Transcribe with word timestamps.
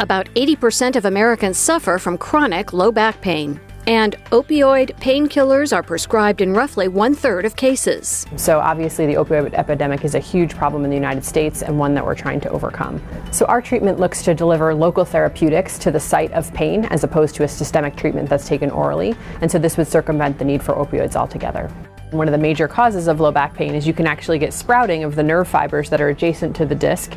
About 0.00 0.26
80% 0.36 0.94
of 0.94 1.06
Americans 1.06 1.58
suffer 1.58 1.98
from 1.98 2.18
chronic 2.18 2.72
low 2.72 2.92
back 2.92 3.20
pain. 3.20 3.60
And 3.88 4.16
opioid 4.26 4.94
painkillers 5.00 5.74
are 5.74 5.82
prescribed 5.82 6.40
in 6.40 6.52
roughly 6.52 6.88
one 6.88 7.14
third 7.14 7.44
of 7.44 7.56
cases. 7.56 8.26
So, 8.36 8.60
obviously, 8.60 9.06
the 9.06 9.14
opioid 9.14 9.54
epidemic 9.54 10.04
is 10.04 10.14
a 10.14 10.18
huge 10.20 10.54
problem 10.54 10.84
in 10.84 10.90
the 10.90 10.96
United 10.96 11.24
States 11.24 11.62
and 11.62 11.78
one 11.78 11.94
that 11.94 12.04
we're 12.04 12.14
trying 12.14 12.38
to 12.42 12.50
overcome. 12.50 13.02
So, 13.32 13.46
our 13.46 13.62
treatment 13.62 13.98
looks 13.98 14.22
to 14.24 14.34
deliver 14.34 14.74
local 14.74 15.04
therapeutics 15.04 15.78
to 15.78 15.90
the 15.90 16.00
site 16.00 16.30
of 16.32 16.52
pain 16.52 16.84
as 16.86 17.02
opposed 17.02 17.34
to 17.36 17.44
a 17.44 17.48
systemic 17.48 17.96
treatment 17.96 18.28
that's 18.28 18.46
taken 18.46 18.70
orally. 18.70 19.16
And 19.40 19.50
so, 19.50 19.58
this 19.58 19.76
would 19.78 19.88
circumvent 19.88 20.38
the 20.38 20.44
need 20.44 20.62
for 20.62 20.74
opioids 20.74 21.16
altogether. 21.16 21.72
One 22.10 22.26
of 22.26 22.32
the 22.32 22.38
major 22.38 22.66
causes 22.66 23.06
of 23.06 23.20
low 23.20 23.30
back 23.30 23.52
pain 23.52 23.74
is 23.74 23.86
you 23.86 23.92
can 23.92 24.06
actually 24.06 24.38
get 24.38 24.54
sprouting 24.54 25.04
of 25.04 25.14
the 25.14 25.22
nerve 25.22 25.46
fibers 25.46 25.90
that 25.90 26.00
are 26.00 26.08
adjacent 26.08 26.56
to 26.56 26.64
the 26.64 26.74
disc 26.74 27.14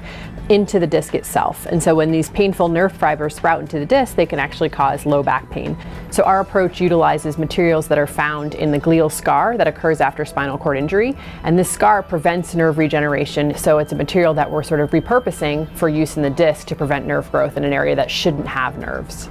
into 0.50 0.80
the 0.80 0.88
disc 0.88 1.16
itself. 1.16 1.66
And 1.68 1.82
so 1.82 1.96
when 1.96 2.12
these 2.12 2.30
painful 2.30 2.68
nerve 2.68 2.92
fibers 2.92 3.38
sprout 3.38 3.62
into 3.62 3.80
the 3.80 3.86
disc, 3.86 4.18
they 4.18 4.26
can 4.26 4.38
actually 4.38 4.68
cause 4.68 5.06
low 5.06 5.24
back 5.24 5.50
pain. 5.50 5.78
So 6.10 6.24
our 6.24 6.42
approach 6.42 6.82
utilizes 6.82 7.38
materials 7.38 7.88
that 7.88 7.98
are 7.98 8.08
found 8.08 8.56
in 8.56 8.70
the 8.70 8.80
glial 8.80 9.10
scar 9.10 9.56
that 9.56 9.66
occurs 9.66 10.02
after 10.02 10.26
spinal 10.26 10.58
cord 10.58 10.78
injury. 10.78 11.16
And 11.44 11.58
this 11.58 11.72
scar 11.72 12.04
prevents 12.04 12.54
nerve 12.54 12.78
regeneration. 12.78 13.56
So 13.58 13.78
it's 13.78 13.94
a 13.94 13.96
material 13.96 14.34
that 14.34 14.52
we're 14.52 14.64
sort 14.64 14.82
of 14.82 14.90
repurposing 14.90 15.74
for 15.78 15.88
use 15.88 16.18
in 16.18 16.24
the 16.24 16.30
disc 16.30 16.68
to 16.68 16.76
prevent 16.76 17.08
nerve 17.08 17.32
growth 17.32 17.56
in 17.56 17.64
an 17.64 17.72
area 17.72 17.96
that 17.96 18.12
shouldn't 18.12 18.48
have 18.48 18.78
nerves. 18.78 19.30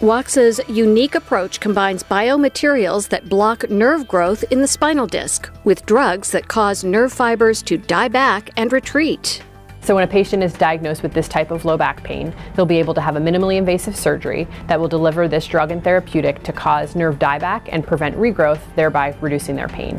Wachs's 0.00 0.60
unique 0.68 1.14
approach 1.14 1.58
combines 1.58 2.02
biomaterials 2.02 3.08
that 3.08 3.30
block 3.30 3.70
nerve 3.70 4.06
growth 4.06 4.44
in 4.50 4.60
the 4.60 4.68
spinal 4.68 5.06
disc 5.06 5.50
with 5.64 5.86
drugs 5.86 6.32
that 6.32 6.48
cause 6.48 6.84
nerve 6.84 7.10
fibers 7.10 7.62
to 7.62 7.78
die 7.78 8.08
back 8.08 8.50
and 8.58 8.70
retreat. 8.74 9.42
So, 9.80 9.94
when 9.94 10.04
a 10.04 10.06
patient 10.06 10.42
is 10.42 10.52
diagnosed 10.52 11.02
with 11.02 11.14
this 11.14 11.28
type 11.28 11.50
of 11.50 11.64
low 11.64 11.78
back 11.78 12.04
pain, 12.04 12.34
they'll 12.54 12.66
be 12.66 12.78
able 12.78 12.92
to 12.92 13.00
have 13.00 13.16
a 13.16 13.20
minimally 13.20 13.56
invasive 13.56 13.96
surgery 13.96 14.46
that 14.66 14.78
will 14.78 14.88
deliver 14.88 15.28
this 15.28 15.46
drug 15.46 15.70
and 15.70 15.82
therapeutic 15.82 16.42
to 16.42 16.52
cause 16.52 16.94
nerve 16.94 17.18
dieback 17.18 17.62
and 17.72 17.86
prevent 17.86 18.16
regrowth, 18.16 18.60
thereby 18.74 19.16
reducing 19.22 19.56
their 19.56 19.68
pain. 19.68 19.96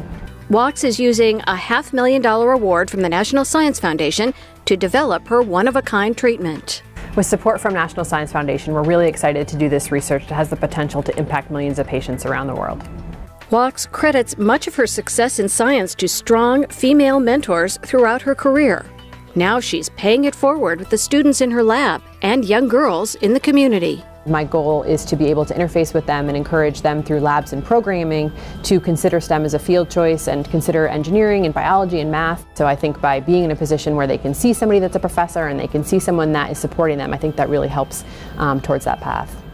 Wachs 0.51 0.83
is 0.83 0.99
using 0.99 1.41
a 1.47 1.55
half 1.55 1.91
million 1.91 2.21
dollar 2.21 2.51
award 2.51 2.91
from 2.91 3.01
the 3.01 3.09
National 3.09 3.43
Science 3.43 3.79
Foundation 3.79 4.35
to 4.65 4.77
develop 4.77 5.27
her 5.27 5.41
one 5.41 5.67
of 5.67 5.75
a 5.75 5.81
kind 5.81 6.15
treatment. 6.15 6.83
With 7.17 7.25
support 7.25 7.59
from 7.59 7.73
National 7.73 8.05
Science 8.05 8.31
Foundation, 8.31 8.75
we're 8.75 8.83
really 8.83 9.07
excited 9.07 9.47
to 9.47 9.57
do 9.57 9.69
this 9.69 9.91
research 9.91 10.27
that 10.27 10.35
has 10.35 10.51
the 10.51 10.55
potential 10.55 11.01
to 11.01 11.17
impact 11.17 11.49
millions 11.49 11.79
of 11.79 11.87
patients 11.87 12.27
around 12.27 12.45
the 12.45 12.53
world. 12.53 12.87
Wachs 13.49 13.91
credits 13.91 14.37
much 14.37 14.67
of 14.67 14.75
her 14.75 14.85
success 14.85 15.39
in 15.39 15.49
science 15.49 15.95
to 15.95 16.07
strong 16.07 16.67
female 16.67 17.19
mentors 17.19 17.77
throughout 17.77 18.21
her 18.21 18.35
career. 18.35 18.85
Now 19.33 19.59
she's 19.59 19.89
paying 19.89 20.25
it 20.25 20.35
forward 20.35 20.77
with 20.77 20.91
the 20.91 20.97
students 20.99 21.41
in 21.41 21.49
her 21.49 21.63
lab 21.63 22.03
and 22.21 22.45
young 22.45 22.67
girls 22.67 23.15
in 23.15 23.33
the 23.33 23.39
community. 23.39 24.03
My 24.27 24.43
goal 24.43 24.83
is 24.83 25.05
to 25.05 25.15
be 25.15 25.27
able 25.27 25.45
to 25.45 25.53
interface 25.53 25.93
with 25.93 26.05
them 26.05 26.27
and 26.27 26.37
encourage 26.37 26.81
them 26.81 27.01
through 27.01 27.21
labs 27.21 27.53
and 27.53 27.63
programming 27.63 28.31
to 28.63 28.79
consider 28.79 29.21
STEM 29.21 29.45
as 29.45 29.53
a 29.53 29.59
field 29.59 29.89
choice 29.89 30.27
and 30.27 30.49
consider 30.49 30.87
engineering 30.87 31.45
and 31.45 31.53
biology 31.53 32.01
and 32.01 32.11
math. 32.11 32.45
So 32.55 32.67
I 32.67 32.75
think 32.75 32.99
by 32.99 33.19
being 33.21 33.45
in 33.45 33.51
a 33.51 33.55
position 33.55 33.95
where 33.95 34.07
they 34.07 34.17
can 34.17 34.33
see 34.33 34.51
somebody 34.53 34.79
that's 34.79 34.95
a 34.95 34.99
professor 34.99 35.47
and 35.47 35.59
they 35.59 35.67
can 35.67 35.83
see 35.83 35.99
someone 35.99 36.33
that 36.33 36.51
is 36.51 36.57
supporting 36.57 36.97
them, 36.97 37.13
I 37.13 37.17
think 37.17 37.37
that 37.37 37.49
really 37.49 37.69
helps 37.69 38.03
um, 38.37 38.59
towards 38.59 38.85
that 38.85 38.99
path. 38.99 39.46